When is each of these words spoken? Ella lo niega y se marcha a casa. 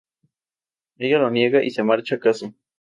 Ella 0.97 1.19
lo 1.19 1.29
niega 1.29 1.63
y 1.63 1.69
se 1.69 1.83
marcha 1.83 2.15
a 2.15 2.19
casa. 2.19 2.51